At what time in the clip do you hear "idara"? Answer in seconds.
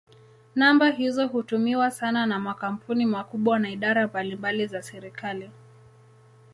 3.69-4.07